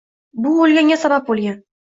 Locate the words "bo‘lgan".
1.29-1.63